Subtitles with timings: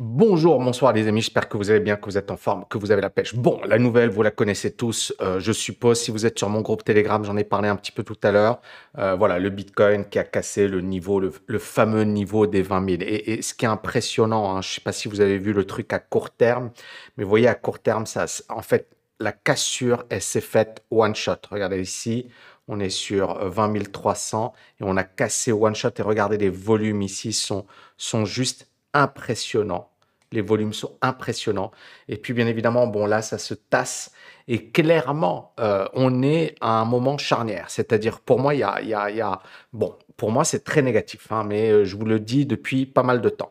[0.00, 2.78] Bonjour, bonsoir les amis, j'espère que vous allez bien, que vous êtes en forme, que
[2.78, 3.34] vous avez la pêche.
[3.34, 6.60] Bon, la nouvelle, vous la connaissez tous, euh, je suppose, si vous êtes sur mon
[6.60, 8.60] groupe Telegram, j'en ai parlé un petit peu tout à l'heure.
[8.96, 13.02] Euh, voilà, le Bitcoin qui a cassé le niveau, le, fameux niveau des 20 000.
[13.02, 15.64] Et, ce qui est impressionnant, hein, je ne sais pas si vous avez vu le
[15.64, 16.70] truc à court terme,
[17.16, 18.88] mais vous voyez, à court terme, ça, en fait,
[19.18, 21.38] la cassure, elle s'est faite one shot.
[21.50, 22.28] Regardez ici,
[22.68, 25.90] on est sur 20 300 et on a cassé one shot.
[25.98, 29.90] Et regardez, les volumes ici sont, sont juste impressionnant.
[30.30, 31.70] Les volumes sont impressionnants.
[32.06, 34.12] Et puis, bien évidemment, bon, là, ça se tasse.
[34.46, 37.70] Et clairement, euh, on est à un moment charnière.
[37.70, 39.40] C'est-à-dire, pour moi, il y a,
[39.72, 43.02] Bon, pour moi, c'est très négatif, hein, mais euh, je vous le dis depuis pas
[43.02, 43.50] mal de temps.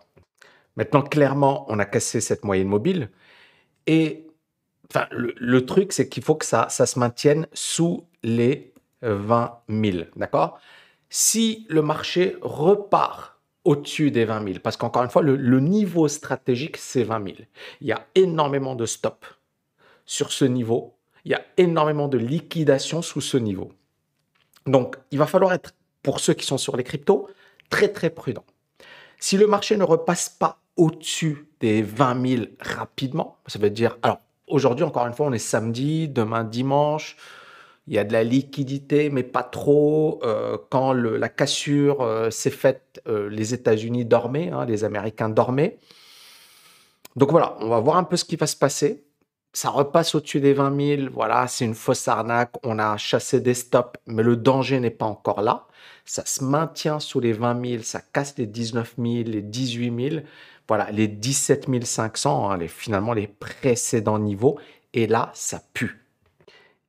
[0.75, 3.09] Maintenant, clairement, on a cassé cette moyenne mobile.
[3.87, 4.27] Et
[4.91, 9.97] enfin, le, truc, c'est qu'il faut que ça, ça se maintienne sous les 20 000.
[10.15, 10.59] D'accord?
[11.09, 13.36] Si le marché repart
[13.67, 14.59] au-dessus des 20 000.
[14.63, 17.37] Parce qu'encore une fois, le, niveau stratégique, c'est 20 000.
[17.81, 19.27] Il y a énormément de stops
[20.05, 20.95] sur ce niveau.
[21.25, 23.73] Il y a énormément de liquidations sous ce niveau.
[24.65, 27.27] Donc, il va falloir être, pour ceux qui sont sur les cryptos,
[27.69, 28.45] très, très prudent.
[29.19, 34.21] Si le marché ne repasse pas au-dessus des 20 000 rapidement, ça veut dire, alors
[34.47, 37.17] aujourd'hui, encore une fois, on est samedi, demain dimanche,
[37.87, 40.19] il y a de la liquidité, mais pas trop.
[40.23, 45.77] Euh, quand la cassure euh, s'est faite, euh, les États-Unis dormaient, hein, les Américains dormaient.
[47.15, 49.05] Donc voilà, on va voir un peu ce qui va se passer.
[49.53, 51.09] Ça repasse au-dessus des 20 000.
[51.13, 52.53] Voilà, c'est une fausse arnaque.
[52.63, 55.65] On a chassé des stops, mais le danger n'est pas encore là.
[56.05, 57.83] Ça se maintient sous les 20 000.
[57.83, 60.21] Ça casse les 19 000, les 18 000.
[60.67, 64.59] Voilà, les 17 500, hein, les, finalement les précédents niveaux.
[64.93, 66.06] Et là, ça pue.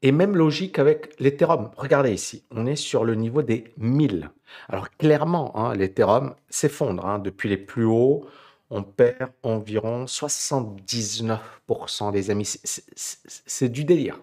[0.02, 1.70] Et même logique avec l'Ethereum.
[1.76, 4.30] Regardez ici, on est sur le niveau des 1000.
[4.68, 7.04] Alors clairement, hein, l'Ethereum s'effondre.
[7.04, 7.18] Hein.
[7.18, 8.24] Depuis les plus hauts,
[8.70, 12.60] on perd environ 79% des amis.
[12.94, 14.20] C'est du délire.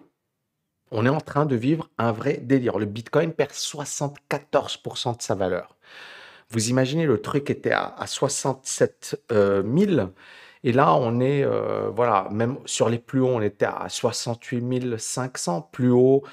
[0.92, 2.78] On est en train de vivre un vrai délire.
[2.78, 5.76] Le Bitcoin perd 74% de sa valeur.
[6.50, 10.10] Vous imaginez, le truc était à, 67 000.
[10.66, 14.98] Et là, on est, euh, voilà, même sur les plus hauts, on était à 68
[14.98, 16.24] 500, plus haut,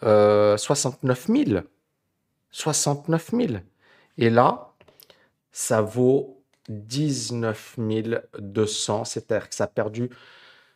[0.00, 1.60] 69 000.
[2.52, 3.48] 69 000.
[4.16, 4.70] Et là,
[5.50, 7.80] ça vaut 19
[8.38, 10.08] 200, c'est-à-dire que ça a perdu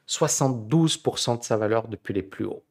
[0.09, 2.65] 72% de sa valeur depuis les plus hauts.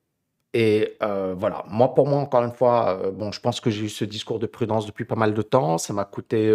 [0.54, 3.86] Et euh, voilà, moi pour moi, encore une fois, euh, bon, je pense que j'ai
[3.86, 5.78] eu ce discours de prudence depuis pas mal de temps.
[5.78, 6.54] Ça m'a coûté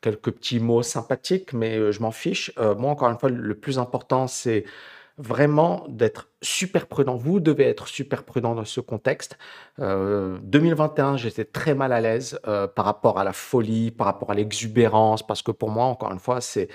[0.00, 2.52] quelques petits mots sympathiques, mais je m'en fiche.
[2.56, 4.64] moi, encore une fois, le plus important, c'est
[5.20, 7.16] vraiment d'être super prudent.
[7.16, 9.36] Vous devez être super prudent dans ce contexte.
[9.78, 12.38] 2021, j'étais très mal à l'aise
[12.76, 16.20] par rapport à la folie, par rapport à l'exubérance, parce que pour moi, encore une
[16.20, 16.68] fois, c'est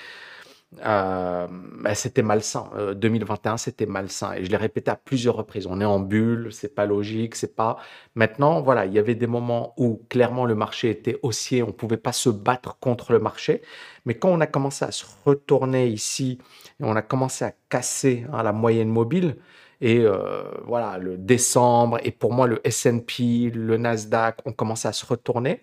[0.85, 2.69] euh, bah, c'était malsain.
[2.95, 4.33] 2021, euh, c'était malsain.
[4.33, 5.67] Et je l'ai répété à plusieurs reprises.
[5.67, 7.77] On est en bulle, c'est pas logique, c'est pas.
[8.15, 11.97] Maintenant, voilà, il y avait des moments où clairement le marché était haussier, on pouvait
[11.97, 13.61] pas se battre contre le marché.
[14.05, 16.39] Mais quand on a commencé à se retourner ici
[16.79, 19.37] et on a commencé à casser hein, la moyenne mobile,
[19.81, 24.93] et euh, voilà, le décembre, et pour moi, le S&P, le Nasdaq ont commencé à
[24.93, 25.61] se retourner.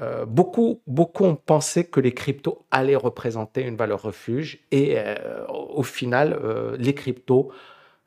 [0.00, 5.16] Euh, beaucoup, beaucoup ont pensé que les cryptos allaient représenter une valeur refuge et euh,
[5.48, 7.50] au final, euh, les cryptos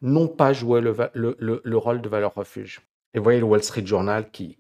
[0.02, 2.82] n'ont pas joué le, rôle de valeur refuge.
[3.14, 4.58] Et vous voyez le Wall Street Journal qui,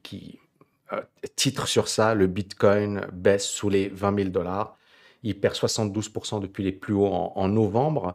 [1.35, 4.77] titre sur ça, le Bitcoin baisse sous les 20 000 dollars.
[5.23, 8.13] Il perd 72% depuis les plus hauts en, novembre.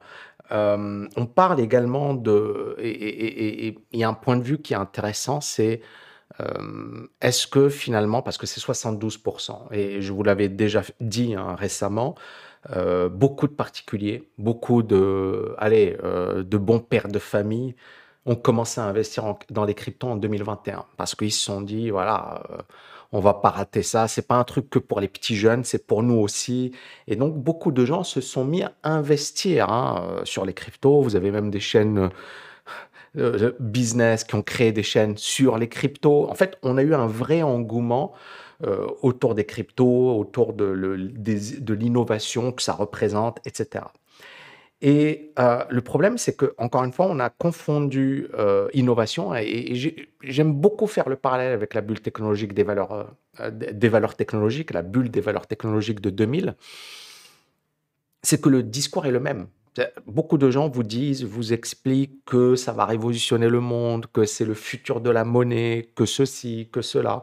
[0.50, 2.76] on parle également de...
[2.78, 5.80] Et il y a un point de vue qui est intéressant, c'est
[6.40, 11.54] euh, est-ce que finalement, parce que c'est 72%, et je vous l'avais déjà dit hein,
[11.54, 12.14] récemment,
[12.74, 17.74] euh, beaucoup de particuliers, beaucoup de, allez, euh, de bons pères de famille
[18.26, 22.42] ont commencé à investir dans les cryptos en 2021 parce qu'ils se sont dit, voilà,
[23.12, 24.08] on va pas rater ça.
[24.08, 26.72] C'est pas un truc que pour les petits jeunes, c'est pour nous aussi.
[27.06, 31.02] Et donc, beaucoup de gens se sont mis à investir hein, sur les cryptos.
[31.02, 32.10] Vous avez même des chaînes
[33.18, 36.28] euh, business qui ont créé des chaînes sur les cryptos.
[36.28, 38.12] En fait, on a eu un vrai engouement
[38.64, 40.68] euh, autour des cryptos, autour de,
[41.72, 43.86] l'innovation que ça représente, etc.
[44.82, 48.28] Et euh, le problème, c'est que encore une fois, on a confondu
[48.74, 49.74] innovation et,
[50.22, 53.14] j'aime beaucoup faire le parallèle avec la bulle technologique des valeurs,
[53.50, 56.54] des valeurs technologiques, la bulle des valeurs technologiques de 2000.
[58.22, 59.46] C'est que le discours est le même.
[60.06, 64.44] Beaucoup de gens vous disent, vous expliquent que ça va révolutionner le monde, que c'est
[64.44, 67.22] le futur de la monnaie, que ceci, que cela.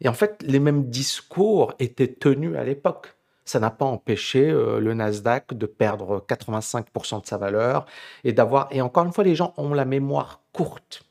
[0.00, 3.14] Et en fait, les mêmes discours étaient tenus à l'époque.
[3.44, 7.86] ça n'a pas empêché euh, le Nasdaq de perdre 85% de sa valeur
[8.22, 8.68] et d'avoir.
[8.70, 11.04] Et encore une fois, les gens ont la mémoire courte.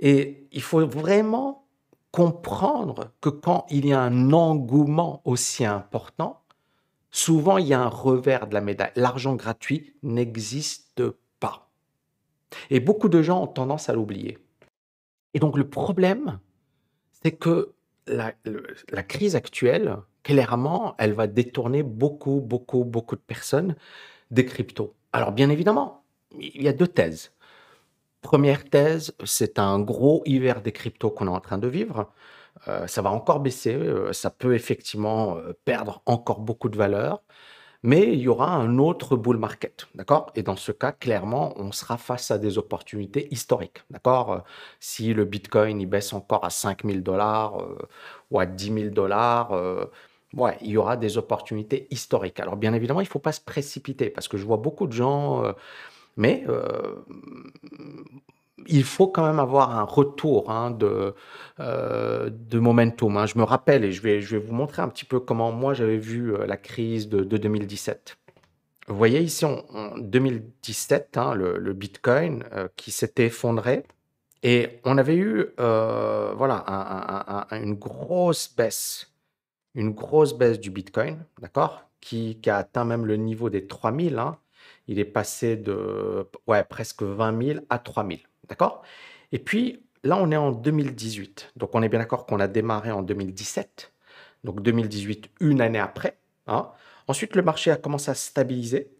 [0.00, 1.66] Et il faut vraiment
[2.10, 6.43] comprendre que quand il y a un engouement aussi important,
[7.14, 8.90] souvent il y a un revers de la médaille.
[8.96, 11.02] L'argent gratuit n'existe
[11.38, 11.70] pas.
[12.70, 14.38] Et beaucoup de gens ont tendance à l'oublier.
[15.32, 16.40] Et donc le problème,
[17.22, 17.72] c'est que
[18.06, 18.32] la,
[19.04, 23.76] crise actuelle, clairement, elle va détourner beaucoup, beaucoup, beaucoup de personnes
[24.32, 24.92] des cryptos.
[25.12, 26.02] Alors bien évidemment,
[26.32, 27.32] il y a deux thèses.
[28.22, 32.12] Première thèse, c'est un gros hiver des cryptos qu'on est en train de vivre.
[32.68, 37.22] Euh, ça va encore baisser, euh, ça peut effectivement euh, perdre encore beaucoup de valeur
[37.82, 40.32] mais il y aura un autre bull market, d'accord?
[40.36, 44.42] Et dans ce cas, clairement, on sera face à des opportunités historiques, d'accord?
[44.80, 47.58] Si le Bitcoin il baisse encore à 5000 dollars
[48.30, 49.52] ou à 10 000 dollars,
[50.34, 52.40] ouais, il y aura des opportunités historiques.
[52.40, 54.92] Alors bien évidemment, il ne faut pas se précipiter parce que je vois beaucoup de
[54.92, 55.42] gens,
[56.16, 56.46] mais
[58.66, 61.14] il faut quand même avoir un retour hein, de,
[61.60, 63.16] euh, de momentum.
[63.16, 63.26] Hein.
[63.26, 65.74] Je me rappelle, et je vais, je vais vous montrer un petit peu comment moi
[65.74, 68.16] j'avais vu euh, la crise de, 2017.
[68.86, 73.84] Vous voyez ici en, 2017 hein, le, Bitcoin euh, qui s'était effondré
[74.42, 79.10] et on avait eu voilà, une grosse baisse,
[79.74, 84.22] une grosse baisse du Bitcoin, d'accord, qui, qui, a atteint même le niveau des 3000.
[84.86, 88.20] Il est passé de ouais, presque 20 000 à 3000.
[88.48, 88.82] D'accord?
[89.32, 91.52] Et puis, là, on est en 2018.
[91.56, 93.92] Donc, on est bien d'accord qu'on a démarré en 2017.
[94.44, 96.18] Donc, 2018, une année après.
[96.46, 96.70] Hein.
[97.08, 98.90] Ensuite, le marché a commencé à stabiliser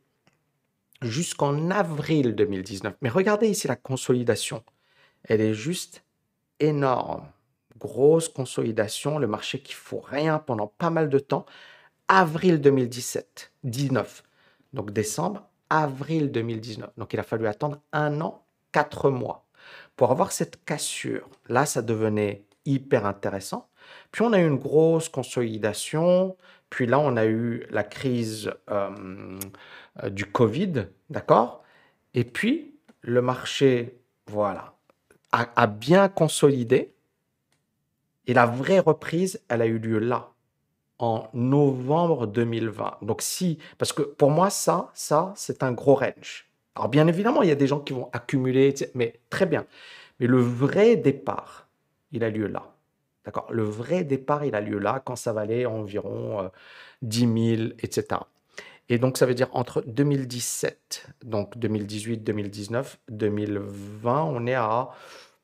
[1.02, 2.94] jusqu'en avril 2019.
[3.02, 4.62] Mais regardez ici la consolidation.
[5.24, 6.04] Elle est juste
[6.60, 7.28] énorme.
[7.78, 9.18] Grosse consolidation.
[9.18, 11.46] Le marché qui ne faut rien pendant pas mal de temps.
[12.08, 14.22] Avril 2017, 19.
[14.72, 16.90] Donc décembre, avril 2019.
[16.98, 18.43] Donc il a fallu attendre un an
[18.74, 19.46] quatre mois.
[19.94, 23.68] Pour avoir cette cassure, là, ça devenait hyper intéressant.
[24.10, 26.36] Puis on a eu une grosse consolidation.
[26.70, 29.38] Puis là, on a eu la crise euh,
[30.02, 31.62] euh, du Covid, d'accord?
[32.14, 34.74] Et puis, le marché, voilà,
[35.30, 36.94] a, bien consolidé.
[38.26, 40.32] Et la vraie reprise, elle a eu lieu là,
[40.98, 42.98] en novembre 2020.
[43.02, 46.48] Donc si, parce que pour moi, ça, ça, c'est un gros range.
[46.76, 49.66] Alors bien évidemment, il y a des gens qui vont accumuler, mais très bien.
[50.20, 51.68] Mais le vrai départ,
[52.12, 52.74] il a lieu là.
[53.24, 53.46] D'accord?
[53.50, 56.50] Le vrai départ, il a lieu là quand ça valait environ
[57.02, 58.20] 10 000, etc.
[58.88, 64.90] Et donc, ça veut dire entre 2017, donc 2018, 2019, 2020, on est à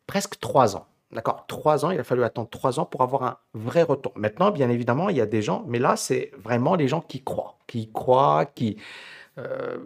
[0.06, 0.86] presque trois ans.
[1.12, 1.46] D'accord?
[1.48, 4.12] Trois ans, il a fallu attendre trois ans pour avoir un vrai retour.
[4.14, 7.22] Maintenant, bien évidemment, il y a des gens, mais là, c'est vraiment les gens qui
[7.22, 8.76] croient, qui croient, qui,
[9.38, 9.78] euh,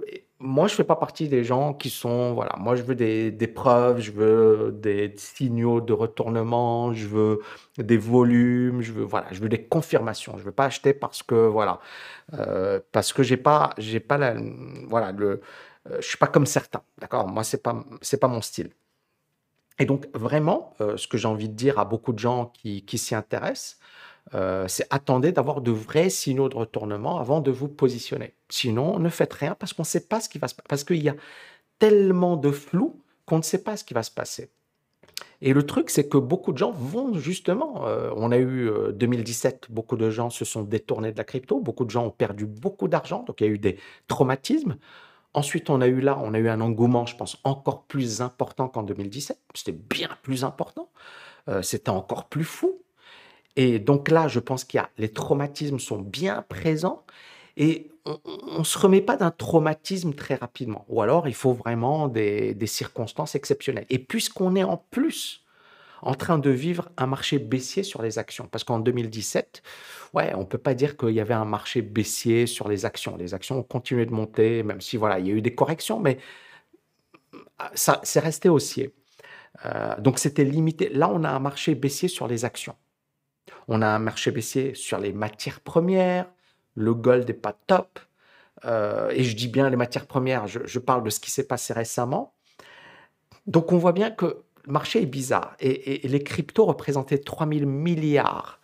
[0.45, 4.01] moi, je fais pas partie des gens qui sont, voilà, moi, je veux des, preuves,
[4.01, 7.41] je veux des signaux de retournement, je veux
[7.79, 10.37] des volumes, je veux, voilà, je veux des confirmations.
[10.39, 11.81] Je veux pas acheter parce que, voilà,
[12.35, 14.37] euh, parce que j'ai pas, j'ai pas la,
[14.87, 15.41] voilà, le,
[15.91, 17.27] euh, suis pas comme certains, d'accord?
[17.27, 17.83] Moi, c'est pas,
[18.21, 18.71] pas mon style.
[19.79, 23.15] Et donc, vraiment, ce que j'ai envie de dire à beaucoup de gens qui s'y
[23.15, 23.79] intéressent,
[24.33, 28.35] euh, c'est attendez d'avoir de vrais signaux de retournement avant de vous positionner.
[28.49, 30.67] Sinon, ne faites rien parce qu'on ne sait pas ce qui va se passer.
[30.69, 31.17] Parce qu'il y a
[31.79, 34.51] tellement de flou qu'on ne sait pas ce qui va se passer.
[35.41, 39.67] Et le truc, c'est que beaucoup de gens vont justement, euh, on a eu 2017,
[39.69, 42.47] euh, beaucoup de gens se sont détournés de la crypto, beaucoup de gens ont perdu
[42.47, 43.79] beaucoup d'argent, donc il y a eu des
[44.09, 44.77] traumatismes.
[45.35, 48.69] Ensuite, on a eu là, on a eu un engouement, je pense, encore plus important
[48.69, 49.39] qu'en 2017.
[49.55, 50.91] C'était bien plus important.
[51.63, 52.84] C'était encore plus fou.
[53.57, 57.05] Et donc là, je pense qu'il y a les traumatismes sont bien présents
[57.57, 60.85] et on ne se remet pas d'un traumatisme très rapidement.
[60.89, 63.87] Ou alors, il faut vraiment des, circonstances exceptionnelles.
[63.91, 65.43] Et puisqu'on est en plus
[66.03, 69.63] en train de vivre un marché baissier sur les actions, parce qu'en 2017,
[70.13, 73.17] ouais, on ne peut pas dire qu'il y avait un marché baissier sur les actions.
[73.17, 76.01] Les actions ont continué de monter, même si voilà, il y a eu des corrections,
[76.01, 76.19] mais
[77.75, 78.95] ça, c'est resté haussier.
[79.65, 80.91] Euh, donc c'était limité.
[80.91, 82.77] Là, on a un marché baissier sur les actions.
[83.69, 86.27] On a un marché baissier sur les matières premières.
[86.75, 88.01] Le gold n'est pas top.
[88.65, 91.73] Euh, et je dis bien les matières premières, je, parle de ce qui s'est passé
[91.73, 92.33] récemment.
[93.47, 95.55] Donc on voit bien que le marché est bizarre.
[95.61, 98.61] Et, les cryptos représentaient 3000 milliards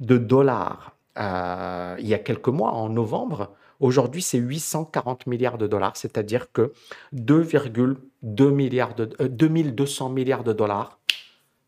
[0.00, 3.54] de dollars euh, il y a quelques mois, en novembre.
[3.80, 6.72] Aujourd'hui, c'est 840 milliards de dollars, c'est-à-dire que
[7.14, 10.98] 2,2 milliards de, 2200 euh, milliards de dollars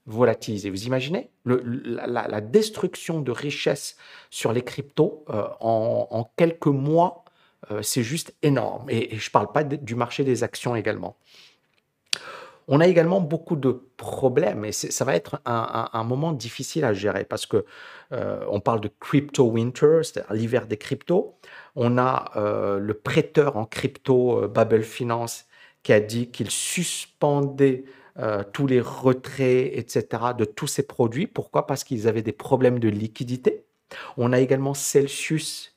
[0.06, 0.70] volatilisé.
[0.70, 3.96] Vous imaginez la, destruction de richesses
[4.30, 7.24] sur les cryptos euh, en, quelques mois,
[7.70, 8.88] euh, c'est juste énorme.
[8.88, 11.16] Et, je ne parle pas du marché des actions également.
[12.68, 17.22] On a également beaucoup de problèmes et ça va être un, moment difficile à gérer
[17.22, 17.64] parce que
[18.10, 21.38] euh, on parle de crypto winter, c'est-à-dire l'hiver des cryptos.
[21.76, 25.46] On a le prêteur en crypto, Babel Finance,
[25.84, 27.84] qui a dit qu'il suspendait
[28.18, 30.06] euh, tous les retraits, etc.,
[30.36, 31.26] de tous ces produits.
[31.26, 31.66] Pourquoi?
[31.66, 33.64] Parce qu'ils avaient des problèmes de liquidité.
[34.16, 35.76] On a également Celsius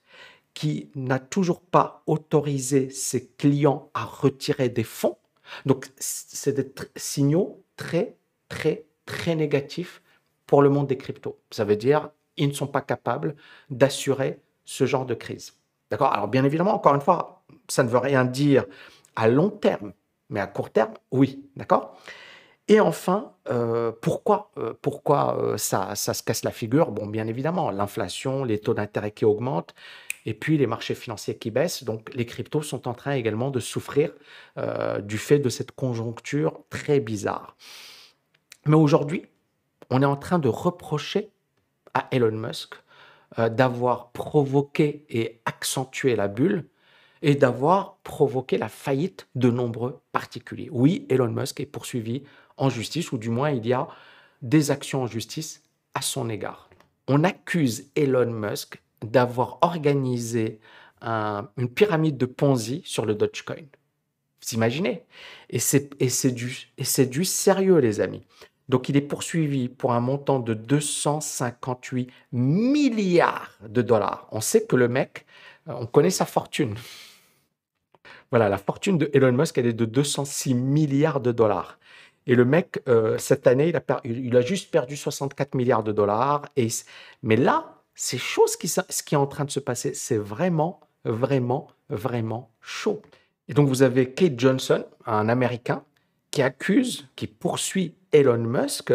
[0.54, 5.18] qui n'a toujours pas autorisé ses clients à retirer des fonds.
[5.66, 8.18] Donc, c'est des signaux très,
[8.50, 10.02] très, très négatifs
[10.46, 11.38] pour le monde des cryptos.
[11.52, 13.36] Ça veut dire ils ne sont pas capables
[13.70, 15.54] d'assurer ce genre de crise.
[15.92, 16.14] D'accord?
[16.14, 18.66] Alors, bien évidemment, encore une fois, ça ne veut rien dire
[19.16, 19.94] à long terme,
[20.30, 21.44] mais à court terme, oui.
[21.56, 22.00] D'accord?
[22.70, 26.92] Et enfin, euh, pourquoi, euh, pourquoi euh, ça, ça, se casse la figure?
[26.92, 29.74] Bon, bien évidemment, l'inflation, les taux d'intérêt qui augmentent,
[30.28, 31.84] et puis les marchés financiers qui baissent.
[31.84, 34.12] Donc, les cryptos sont en train également de souffrir
[35.02, 37.56] du fait de cette conjoncture très bizarre.
[38.68, 39.26] Mais aujourd'hui,
[39.90, 41.32] on est en train de reprocher
[41.96, 42.76] à Elon Musk
[43.38, 46.66] d'avoir provoqué et accentué la bulle
[47.22, 50.70] et d'avoir provoqué la faillite de nombreux particuliers.
[50.72, 52.24] Oui, Elon Musk est poursuivi
[52.60, 53.88] en justice, ou du moins il y a
[54.42, 55.64] des actions en justice
[55.96, 56.70] à son égard.
[57.08, 60.60] On accuse Elon Musk d'avoir organisé
[61.02, 63.56] une pyramide de Ponzi sur le Dogecoin.
[63.56, 65.04] Vous imaginez?
[65.50, 68.22] Et c'est du, du sérieux, les amis.
[68.70, 74.28] Donc il est poursuivi pour un montant de 258 milliards de dollars.
[74.32, 75.26] On sait que le mec,
[75.68, 76.76] euh, on connaît sa fortune.
[78.30, 81.79] Voilà, la fortune de Elon Musk, elle est de 206 milliards de dollars.
[82.30, 85.92] Et le mec, euh, cette année, il a, il a, juste perdu 64 milliards de
[85.92, 86.46] dollars.
[86.56, 86.68] Et,
[87.24, 89.96] mais là, c'est chaud ce qui, ce qui est en train de se passer.
[89.96, 93.02] C'est vraiment, vraiment, vraiment chaud.
[93.48, 95.84] Et donc, vous avez Kate Johnson, un Américain,
[96.30, 98.94] qui accuse, qui poursuit Elon Musk.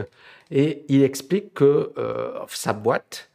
[0.52, 3.32] Et il explique que euh, sa boîte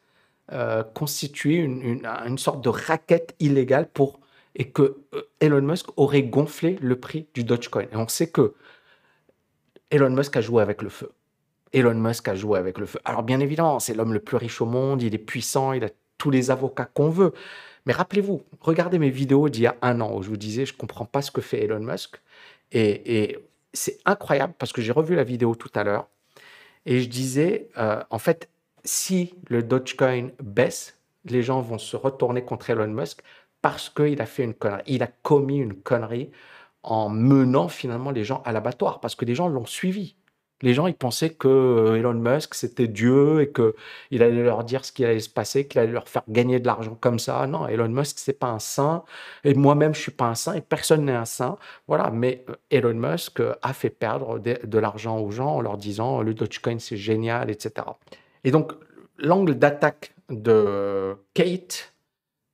[0.53, 4.21] euh, constitue une, une, sorte de raquette illégale pour
[4.55, 5.01] et que
[5.41, 7.83] Elon Musk aurait gonflé le prix du Dogecoin.
[7.91, 8.53] Et on sait que
[9.91, 11.11] Elon Musk a joué avec le feu.
[11.73, 12.99] Elon Musk a joué avec le feu.
[13.05, 15.89] Alors bien évidemment, c'est l'homme le plus riche au monde, il est puissant, il a
[16.17, 17.33] tous les avocats qu'on veut.
[17.85, 20.73] Mais rappelez-vous, regardez mes vidéos d'il y a un an où je vous disais, je
[20.73, 22.19] ne comprends pas ce que fait Elon Musk.
[22.71, 23.37] Et,
[23.71, 26.07] c'est incroyable parce que j'ai revu la vidéo tout à l'heure
[26.87, 28.49] et je disais, euh, en fait,
[28.83, 33.21] si le Dogecoin baisse, les gens vont se retourner contre Elon Musk
[33.61, 34.81] parce qu'il a fait une connerie.
[34.87, 36.31] Il a commis une connerie
[36.83, 40.15] en menant finalement les gens à l'abattoir, parce que les gens l'ont suivi.
[40.61, 44.83] Les gens, ils pensaient que euh, Elon Musk, c'était Dieu et qu'il allait leur dire
[44.83, 47.47] ce qui allait se passer, qu'il allait leur faire gagner de l'argent comme ça.
[47.47, 49.03] Non, Elon Musk, c'est pas un saint.
[49.45, 51.57] Et moi-même, je suis pas un saint et personne n'est un saint.
[51.87, 52.09] Voilà.
[52.11, 56.21] Mais euh, Elon Musk euh, a fait perdre de, l'argent aux gens en leur disant
[56.21, 57.87] le Dogecoin, c'est génial, etc.
[58.43, 58.73] Et donc,
[59.17, 61.88] l'angle d'attaque de Kate,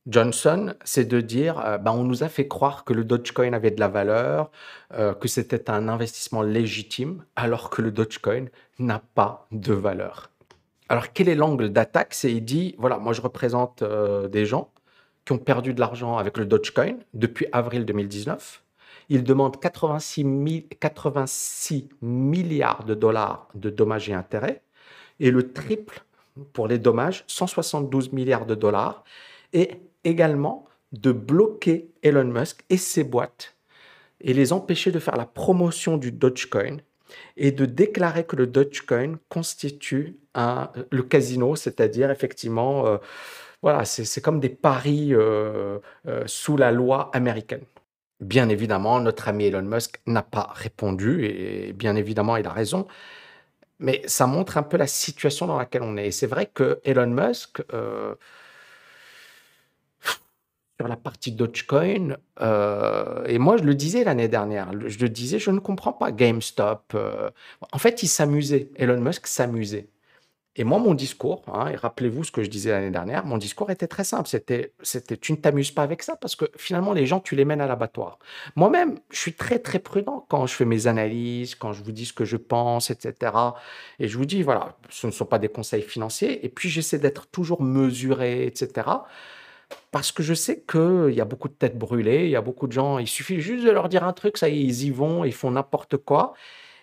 [0.07, 3.71] Johnson, c'est de dire, euh, ben, on nous a fait croire que le Dogecoin avait
[3.71, 4.51] de la valeur,
[4.93, 8.45] euh, que c'était un investissement légitime, alors que le Dogecoin
[8.77, 10.29] n'a pas de valeur.
[10.89, 12.13] Alors quel est l'angle d'attaque?
[12.13, 14.71] C'est il dit, voilà, moi je représente euh, des gens
[15.25, 18.63] qui ont perdu de l'argent avec le Dogecoin depuis avril 2019.
[19.09, 24.61] Ils demandent 86, 86 milliards de dollars de dommages et intérêts,
[25.19, 26.03] et le triple
[26.53, 29.03] pour les dommages, 172 milliards de dollars.
[29.53, 33.55] Et également de bloquer Elon Musk et ses boîtes
[34.21, 36.77] et les empêcher de faire la promotion du Dogecoin
[37.37, 42.97] et de déclarer que le Dogecoin constitue un, le casino, c'est-à-dire effectivement, euh,
[43.61, 47.63] voilà, c'est comme des paris euh, euh, sous la loi américaine.
[48.21, 52.87] Bien évidemment, notre ami Elon Musk n'a pas répondu et bien évidemment, il a raison.
[53.79, 56.07] Mais ça montre un peu la situation dans laquelle on est.
[56.07, 57.61] Et c'est vrai que Elon Musk,
[60.79, 65.39] sur la partie Dogecoin, euh, et moi je le disais l'année dernière, je le disais,
[65.39, 66.93] je ne comprends pas GameStop.
[66.95, 67.29] Euh,
[67.71, 69.87] en fait, il s'amusait, Elon Musk s'amusait.
[70.57, 73.71] Et moi, mon discours, hein, et rappelez-vous ce que je disais l'année dernière, mon discours
[73.71, 74.29] était très simple.
[74.29, 77.43] C'était, c'était, tu ne t'amuses pas avec ça parce que finalement, les gens, tu les
[77.43, 78.19] mènes à l'abattoir.
[78.55, 82.05] Moi-même, je suis très, très prudent quand je fais mes analyses, quand je vous dis
[82.05, 83.33] ce que je pense, etc.
[83.99, 86.45] Et je vous dis, voilà, ce ne sont pas des conseils financiers.
[86.45, 88.87] Et puis, j'essaie d'être toujours mesuré, etc.
[89.91, 92.67] Parce que je sais qu'il y a beaucoup de têtes brûlées, il y a beaucoup
[92.67, 94.91] de gens, il suffit juste de leur dire un truc, ça y est, ils y
[94.91, 96.33] vont, ils font n'importe quoi.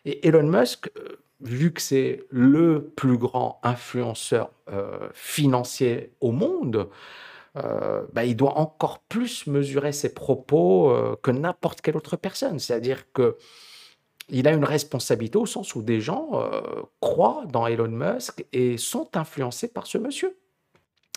[0.05, 6.89] Et Elon Musk, euh, vu que c'est le plus grand influenceur euh, financier au monde,
[7.57, 12.59] euh, bah, il doit encore plus mesurer ses propos que n'importe quelle autre personne.
[12.59, 13.37] C'est-à-dire que
[14.29, 16.31] il a une responsabilité au sens où des gens
[17.01, 20.39] croient dans Elon Musk et sont influencés par ce monsieur.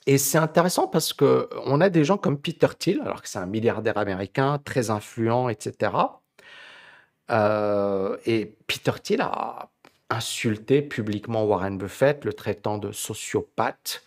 [0.08, 3.40] Et c'est intéressant parce que on a des gens comme Peter Thiel, alors que c'est
[3.40, 5.92] un milliardaire américain très influent, etc.
[8.26, 9.70] et Peter Thiel a
[10.10, 14.04] insulté publiquement Warren Buffett, le traitant de sociopathe,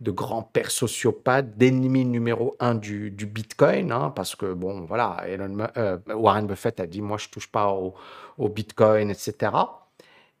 [0.00, 6.46] de grand-père sociopathe, d'ennemi numéro un du, Bitcoin, hein, parce que, bon, voilà, euh, Warren
[6.46, 7.94] Buffett a dit, moi, je touche pas au,
[8.48, 9.52] Bitcoin, etc.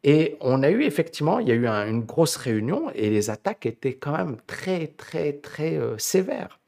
[0.04, 3.66] Et on a eu effectivement, il y a eu une grosse réunion et les attaques
[3.66, 6.60] étaient quand même très, très, très euh, sévères.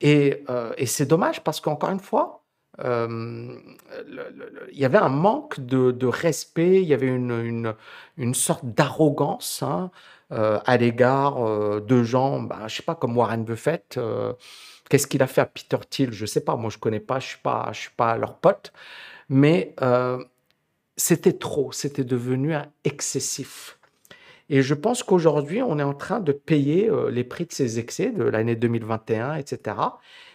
[0.00, 2.44] Et, euh, et c'est dommage parce qu'encore une fois,
[2.80, 7.74] il y avait un manque de, respect, il y avait une,
[8.16, 9.90] une, sorte d'arrogance hein,
[10.30, 13.96] euh, à l'égard euh, de gens, bah, je ne sais pas, comme Warren Buffett.
[13.96, 14.34] Euh,
[14.90, 17.00] qu'est-ce qu'il a fait à Peter Thiel Je ne sais pas, moi je ne connais
[17.00, 18.72] pas, je ne suis, pas, suis pas leur pote.
[19.30, 19.74] Mais
[20.98, 22.52] c'était trop, c'était devenu
[22.84, 23.78] excessif.
[24.50, 28.10] Et je pense qu'aujourd'hui, on est en train de payer les prix de ces excès
[28.10, 29.76] de l'année 2021, etc.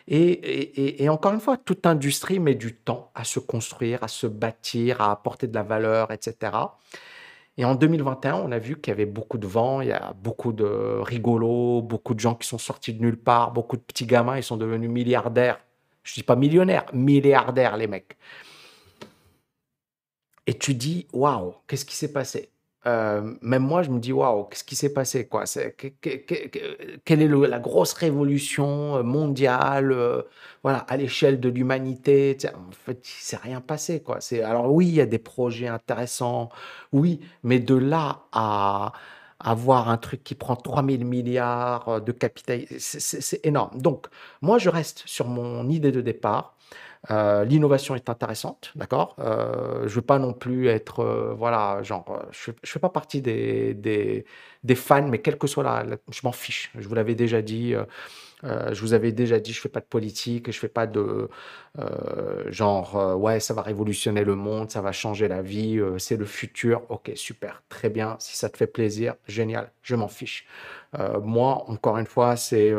[0.07, 5.01] Et, encore une fois, toute industrie met du temps à se construire, à se bâtir,
[5.01, 6.51] à apporter de la valeur, etc.
[7.57, 10.13] Et en 2021, on a vu qu'il y avait beaucoup de vent, il y a
[10.13, 14.05] beaucoup de rigolos, beaucoup de gens qui sont sortis de nulle part, beaucoup de petits
[14.05, 15.59] gamins, ils sont devenus milliardaires.
[16.03, 18.17] Je ne dis pas millionnaires, milliardaires, les mecs.
[20.47, 22.49] Et tu dis, waouh, qu'est-ce qui s'est passé?
[22.85, 25.45] Euh, même moi, je me dis, waouh, qu'est-ce qui s'est passé quoi?
[27.05, 30.23] Quelle est la grosse révolution euh, mondiale euh,
[30.63, 34.01] voilà, à l'échelle de l'humanité En fait, il s'est rien passé.
[34.03, 34.19] Quoi.
[34.43, 36.49] Alors oui, il y a des projets intéressants,
[36.91, 38.91] oui, mais de là à
[39.39, 43.81] avoir un truc qui prend 3000 milliards de capital, c'est énorme.
[43.81, 44.07] Donc,
[44.41, 46.55] moi, je reste sur mon idée de départ.
[47.11, 52.23] Euh, l'innovation est intéressante, d'accord euh, Je veux pas non plus être, euh, voilà, genre,
[52.31, 56.31] je ne fais pas partie des, des, fans, mais quel que soit la, je m'en
[56.31, 56.71] fiche.
[56.77, 57.75] Je vous l'avais déjà dit.
[58.43, 61.29] je vous avais déjà dit, je fais pas de politique, je fais pas de
[62.47, 66.83] genre, ouais, ça va révolutionner le monde, ça va changer la vie, c'est le futur.
[66.89, 68.15] Ok, super, très bien.
[68.19, 69.71] Si ça te fait plaisir, génial.
[69.81, 70.47] Je m'en fiche.
[71.21, 72.73] moi, encore une fois, c'est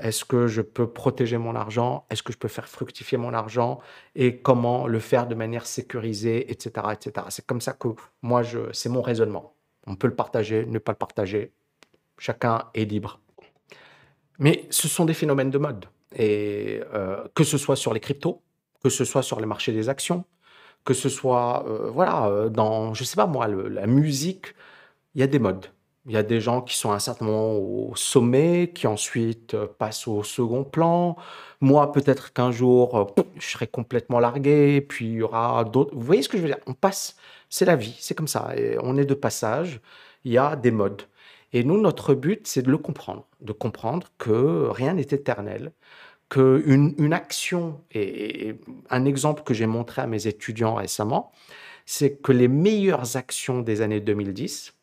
[0.00, 2.06] est-ce que je peux protéger mon argent?
[2.10, 3.80] Est-ce que je peux faire fructifier mon argent?
[4.14, 6.86] Et comment le faire de manière sécurisée, etc.
[6.92, 7.26] etc.
[7.30, 7.88] C'est comme ça que
[8.22, 9.54] moi, je, c'est mon raisonnement.
[9.86, 11.52] On peut le partager, ne pas le partager.
[12.18, 13.20] Chacun est libre.
[14.38, 15.86] Mais ce sont des phénomènes de mode.
[16.16, 18.42] Et euh, que ce soit sur les cryptos,
[18.82, 20.24] que ce soit sur les marchés des actions,
[20.84, 24.54] que ce soit, euh, voilà, euh, dans, je sais pas moi, la musique,
[25.14, 25.66] il y a des modes.
[26.06, 29.54] Il y a des gens qui sont à un certain moment au sommet, qui ensuite
[29.54, 31.16] euh, passent au second plan.
[31.60, 35.94] Moi, peut-être qu'un jour, euh, je serai complètement largué, puis il y aura d'autres.
[35.94, 36.58] Vous voyez ce que je veux dire?
[36.66, 37.16] On passe,
[37.48, 38.52] c'est la vie, c'est comme ça.
[38.82, 39.80] On est de passage,
[40.24, 41.02] il y a des modes.
[41.52, 45.72] Et nous, notre but, c'est de le comprendre, de comprendre que rien n'est éternel,
[46.30, 48.56] qu'une une action, et
[48.90, 51.32] un exemple que j'ai montré à mes étudiants récemment,
[51.86, 54.74] c'est que les meilleures actions des années 2010,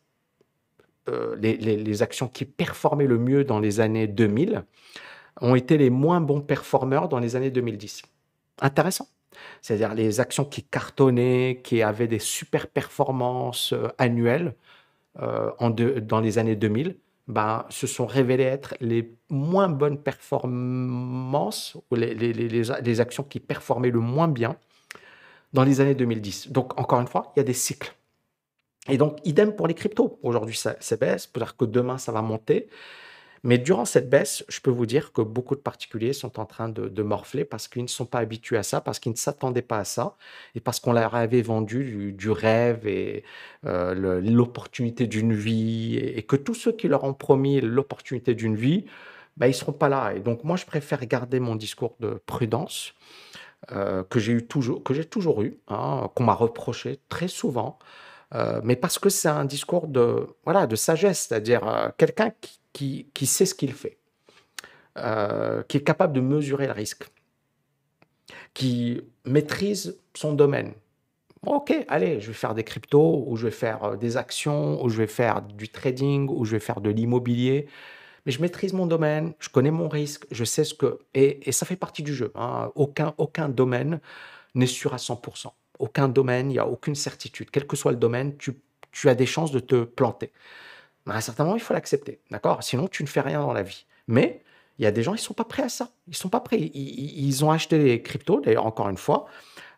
[1.08, 4.64] euh, les, actions qui performaient le mieux dans les années 2000
[5.40, 8.02] ont été les moins bons performeurs dans les années 2010.
[8.60, 9.08] Intéressant.
[9.62, 14.54] C'est-à-dire les actions qui cartonnaient, qui avaient des super performances euh, annuelles
[15.20, 15.50] euh,
[16.02, 16.96] dans les années 2000,
[17.28, 24.00] ben, se sont révélées être les moins bonnes performances, ou les actions qui performaient le
[24.00, 24.56] moins bien
[25.52, 26.50] dans les années 2010.
[26.50, 27.94] Donc, encore une fois, il y a des cycles.
[28.90, 30.18] Et donc, idem pour les cryptos.
[30.22, 32.68] Aujourd'hui, ça, baisse, peut-être que demain, ça va monter.
[33.42, 36.68] Mais durant cette baisse, je peux vous dire que beaucoup de particuliers sont en train
[36.68, 39.78] de, morfler parce qu'ils ne sont pas habitués à ça, parce qu'ils ne s'attendaient pas
[39.78, 40.16] à ça,
[40.54, 43.24] et parce qu'on leur avait vendu du, rêve et
[43.64, 48.84] euh, l'opportunité d'une vie, et, que tous ceux qui leur ont promis l'opportunité d'une vie,
[49.38, 50.12] bah, ils ne seront pas là.
[50.14, 52.92] Et donc, moi, je préfère garder mon discours de prudence
[53.72, 57.78] euh, que j'ai toujours, toujours eu, hein, qu'on m'a reproché très souvent.
[58.34, 62.32] Euh, mais parce que c'est un discours de, voilà, de sagesse, c'est-à-dire euh, quelqu'un
[62.72, 63.98] qui, qui, sait ce qu'il fait,
[64.98, 67.10] euh, qui est capable de mesurer le risque,
[68.54, 70.72] qui maîtrise son domaine.
[71.46, 74.98] Ok, allez, je vais faire des cryptos, ou je vais faire des actions, ou je
[74.98, 77.66] vais faire du trading, ou je vais faire de l'immobilier.
[78.26, 80.98] Mais je maîtrise mon domaine, je connais mon risque, je sais ce que...
[81.14, 82.30] Et, et ça fait partie du jeu.
[82.34, 82.70] Hein.
[82.74, 84.00] Aucun, aucun domaine
[84.54, 87.50] n'est sûr à 100% aucun domaine, il n'y a aucune certitude.
[87.50, 90.32] Quel que soit le domaine, tu, as des chances de te planter.
[91.06, 92.62] à un certain moment, il faut l'accepter, d'accord?
[92.62, 93.86] Sinon, tu ne fais rien dans la vie.
[94.06, 94.42] Mais
[94.78, 95.90] il y a des gens, ils ne sont pas prêts à ça.
[96.06, 96.58] Ils ne sont pas prêts.
[96.58, 99.26] Ils, ont acheté des cryptos, d'ailleurs, encore une fois,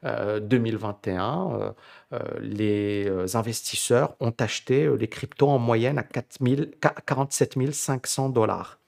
[0.05, 1.73] 2021, euh,
[2.13, 8.82] euh, les investisseurs ont acheté les cryptos en moyenne à 47 500 dollars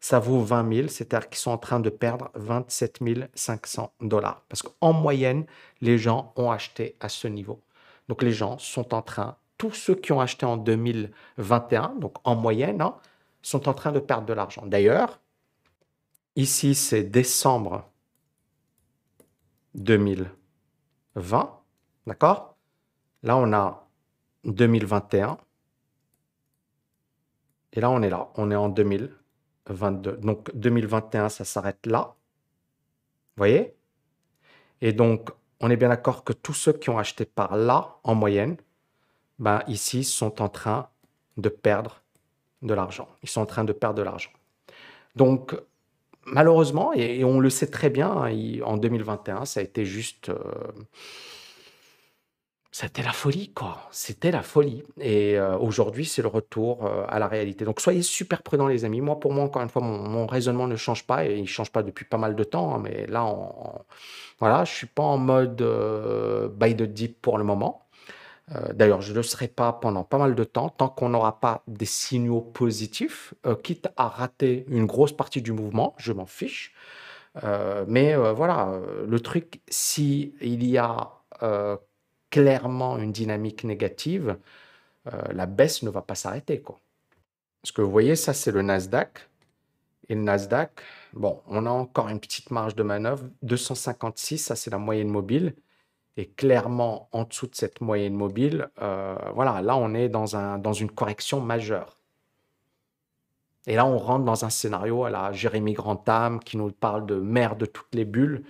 [0.00, 3.00] ça vaut 20 000, c'est-à-dire qu'ils sont en train de perdre 27
[3.34, 4.44] 500 dollars.
[4.48, 5.46] Parce qu'en moyenne,
[5.80, 7.62] les gens ont acheté à ce niveau.
[8.08, 12.36] Donc les gens sont en train, tous ceux qui ont acheté en 2021, donc en
[12.36, 12.96] moyenne, hein,
[13.42, 14.64] sont en train de perdre de l'argent.
[14.66, 15.20] D'ailleurs,
[16.36, 17.90] ici c'est décembre
[19.74, 21.60] 2020,
[22.06, 22.56] d'accord?
[23.22, 23.88] Là on a
[24.44, 25.38] 2021.
[27.72, 28.68] Et là on est là, on est en
[29.68, 30.20] 2000.
[30.20, 32.14] Donc 2021, ça s'arrête là.
[33.36, 33.74] Vous voyez?
[34.80, 38.14] Et donc, on est bien d'accord que tous ceux qui ont acheté par là, en
[38.14, 38.56] moyenne,
[39.38, 40.88] ben, ici, sont en train
[41.36, 42.02] de perdre
[42.62, 43.08] de l'argent.
[43.22, 44.30] Ils sont en train de perdre de l'argent.
[45.16, 45.56] Donc,
[46.24, 50.28] malheureusement, et, on le sait très bien, hein, en 2021, ça a été juste...
[50.28, 50.42] Euh,
[52.70, 53.88] c'était la folie, quoi.
[53.90, 54.84] C'était la folie.
[55.00, 57.64] Et euh, aujourd'hui, c'est le retour euh, à la réalité.
[57.64, 59.00] Donc, soyez super prudents, les amis.
[59.00, 61.72] Moi, pour moi, encore une fois, mon, raisonnement ne change pas et il ne change
[61.72, 62.74] pas depuis pas mal de temps.
[62.74, 63.34] Hein, mais là,
[64.38, 67.84] voilà, je suis pas en mode euh, buy the deep pour le moment.
[68.72, 71.62] D'ailleurs, je ne le serai pas pendant pas mal de temps, tant qu'on n'aura pas
[71.66, 76.72] des signaux positifs, quitte à rater une grosse partie du mouvement, je m'en fiche.
[77.86, 81.10] mais voilà, le truc, s'il y a
[82.30, 84.38] clairement une dynamique négative,
[85.06, 86.60] euh, la baisse ne va pas s'arrêter.
[86.60, 86.78] Quoi.
[87.62, 89.28] Parce que vous voyez, ça c'est le Nasdaq.
[90.10, 90.70] Et le Nasdaq,
[91.12, 93.24] bon, on a encore une petite marge de manœuvre.
[93.42, 95.54] 256, ça c'est la moyenne mobile.
[96.16, 100.58] Et clairement, en dessous de cette moyenne mobile, euh, voilà, là on est dans, un,
[100.58, 101.98] dans une correction majeure.
[103.68, 107.16] Et là, on rentre dans un scénario à la Jérémy Grantham qui nous parle de
[107.16, 108.44] mer de toutes les bulles.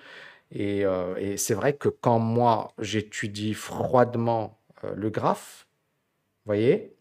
[0.56, 5.66] Euh, et, c'est vrai que quand moi, j'étudie froidement euh, le graphe,
[6.44, 6.94] vous voyez,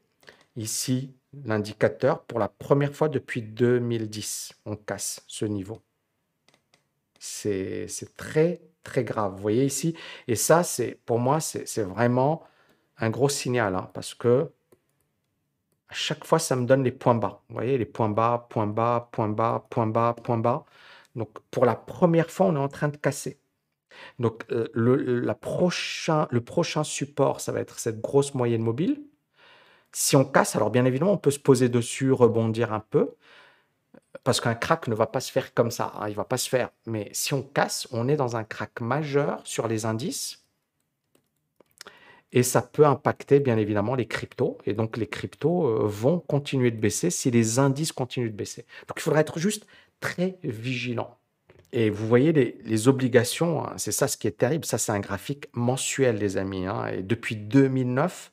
[0.56, 1.14] ici,
[1.46, 5.82] l'indicateur, pour la première fois depuis 2010, on casse ce niveau.
[7.20, 9.34] C'est très, très grave.
[9.36, 9.96] Vous voyez ici
[10.28, 12.44] Et ça, c'est pour moi, c'est vraiment
[13.00, 14.52] un gros signal, hein, parce que
[15.90, 17.42] à chaque fois, ça me donne les points bas.
[17.50, 20.66] Vous voyez, les points bas, points bas, points bas, points bas, points bas.
[21.18, 23.42] Donc, pour la première fois, on est en train de casser.
[24.20, 29.02] Donc, euh, le, prochain, le prochain support, ça va être cette grosse moyenne mobile.
[29.92, 33.16] Si on casse, alors bien évidemment, on peut se poser dessus, rebondir un peu,
[34.24, 36.38] parce qu'un crack ne va pas se faire comme ça, hein, il ne va pas
[36.38, 36.70] se faire.
[36.86, 40.47] Mais si on casse, on est dans un crack majeur sur les indices,
[42.32, 46.72] et ça peut impacter bien évidemment les cryptos, et donc les cryptos euh, vont continuer
[46.72, 48.66] de baisser si les indices continuent de baisser.
[48.88, 49.66] Donc il faudra être juste
[50.00, 51.18] très vigilant.
[51.74, 54.66] Et vous voyez les, obligations, hein, c'est ça ce qui est terrible.
[54.66, 56.66] Ça, c'est un graphique mensuel, les amis.
[56.66, 56.88] Hein.
[56.88, 58.32] et depuis 2009,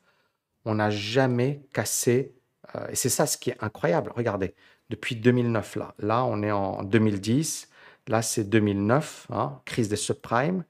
[0.65, 2.35] on n'a jamais cassé.
[2.77, 4.13] Euh, et c'est ça ce qui est incroyable.
[4.15, 4.55] Regardez,
[4.91, 7.69] depuis 2009, là, là, on est en 2010.
[8.09, 10.65] Là, c'est 2009, hein, crise des subprimes.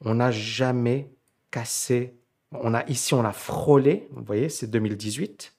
[0.00, 1.10] On n'a jamais
[1.50, 2.14] cassé.
[2.52, 4.08] On a, ici, on a frôlé.
[4.12, 5.54] Vous voyez, c'est 2018.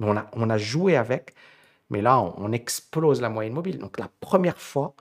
[0.00, 1.34] On a, joué avec.
[1.90, 3.78] Mais là, on explose la moyenne mobile.
[3.78, 4.94] Donc, la première fois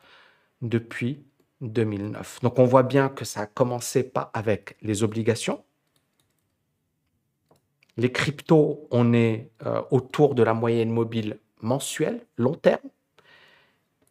[0.61, 1.25] depuis
[1.63, 2.39] 2009.
[2.41, 5.63] Donc on voit bien que ça a commencé pas avec les obligations.
[7.97, 12.89] Les cryptos, on est euh, autour de la moyenne mobile mensuelle, long terme.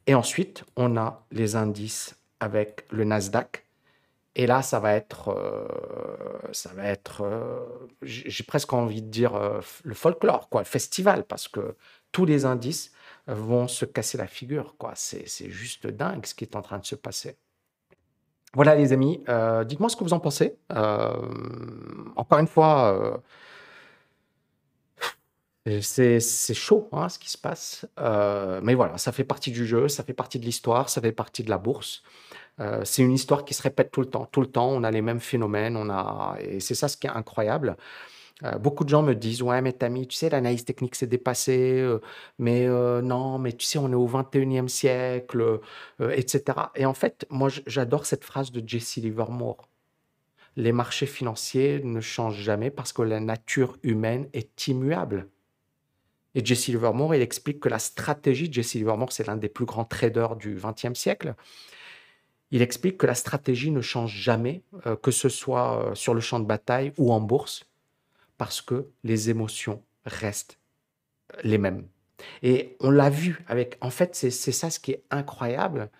[0.06, 3.64] Et ensuite, on a les indices avec le Nasdaq.
[4.34, 5.68] Et là, ça va être, euh,
[6.52, 7.60] ça va être, euh,
[8.02, 9.38] j'ai presque envie de dire
[9.84, 11.76] le folklore, quoi, le festival, parce que
[12.12, 12.92] tous les indices
[13.26, 14.76] vont se casser la figure.
[14.78, 14.92] quoi.
[14.94, 17.36] C'est juste dingue ce qui est en train de se passer.
[18.54, 20.58] Voilà les amis, euh, dites-moi ce que vous en pensez.
[20.72, 21.14] Euh,
[22.16, 23.22] encore une fois,
[25.66, 26.20] euh, c'est
[26.54, 27.86] chaud hein, ce qui se passe.
[28.62, 31.44] mais voilà, ça fait partie du jeu, ça fait partie de l'histoire, ça fait partie
[31.44, 32.02] de la bourse.
[32.84, 34.26] C'est une histoire qui se répète tout le temps.
[34.30, 36.36] Tout le temps, on a les mêmes phénomènes, on a...
[36.40, 37.76] et c'est ça ce qui est incroyable.
[38.44, 41.80] Euh, beaucoup de gens me disent Ouais, mais Tammy, tu sais, l'analyse technique s'est dépassée,
[41.80, 42.00] euh,
[42.38, 45.60] mais euh, non, mais tu sais, on est au 21e siècle,
[46.00, 46.58] etc.
[46.74, 49.68] Et en fait, moi, j'adore cette phrase de Jesse Livermore
[50.56, 55.28] Les marchés financiers ne changent jamais parce que la nature humaine est immuable.
[56.34, 59.84] Et Jesse Livermore, il explique que la stratégie, Jesse Livermore, c'est l'un des plus grands
[59.84, 61.34] traders du 20e siècle.
[62.52, 64.62] Il explique que la stratégie ne change jamais,
[65.02, 67.66] que ce soit sur le champ de bataille ou en bourse
[68.36, 70.58] parce que les émotions restent
[71.44, 71.86] les mêmes.
[72.42, 75.90] Et on l'a vu avec, en fait, c'est ça ce qui est incroyable,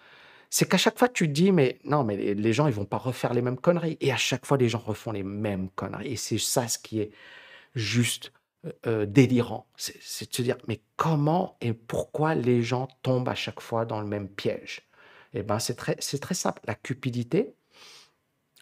[0.50, 2.98] c'est qu'à chaque fois tu te dis, mais non, mais les, gens, ils vont pas
[2.98, 3.96] refaire les mêmes conneries.
[4.00, 6.12] Et à chaque fois, les gens refont les mêmes conneries.
[6.12, 7.10] Et c'est ça ce qui est
[7.74, 8.32] juste
[8.66, 9.66] euh, euh, délirant.
[9.76, 14.00] C'est de se dire, mais comment et pourquoi les gens tombent à chaque fois dans
[14.00, 14.82] le même piège?
[15.34, 16.60] Eh ben, c'est très, très simple.
[16.66, 17.54] La cupidité,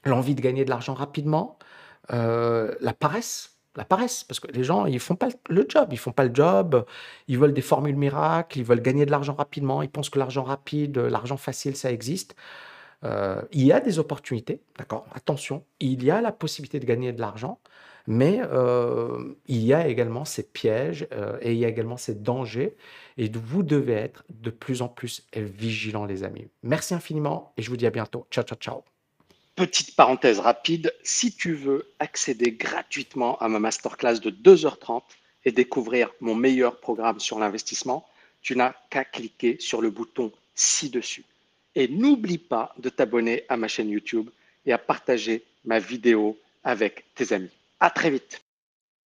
[0.05, 1.59] l'envie de gagner de l'argent rapidement,
[2.13, 5.99] euh, la paresse, la paresse, parce que les gens, ils font pas le job, ils
[5.99, 6.85] font pas le job,
[7.29, 10.43] ils veulent des formules miracles, ils veulent gagner de l'argent rapidement, ils pensent que l'argent
[10.43, 12.35] rapide, l'argent facile, ça existe.
[13.05, 15.07] Euh, il y a des opportunités, d'accord?
[15.15, 17.61] Attention, il y a la possibilité de gagner de l'argent,
[18.07, 22.15] mais euh, il y a également ces pièges euh, et il y a également ces
[22.15, 22.77] dangers,
[23.19, 26.49] et vous devez être de plus en plus vigilants, les amis.
[26.63, 28.27] Merci infiniment et je vous dis à bientôt.
[28.31, 28.83] Ciao, ciao, ciao.
[29.57, 35.03] Petite parenthèse rapide, si tu veux accéder gratuitement à ma masterclass de 2h30
[35.45, 38.07] et découvrir mon meilleur programme sur l'investissement,
[38.41, 41.25] tu n'as qu'à cliquer sur le bouton ci-dessus.
[41.75, 44.31] Et n'oublie pas de t'abonner à ma chaîne YouTube
[44.67, 47.51] et à partager ma vidéo avec tes amis.
[47.81, 48.50] À très vite.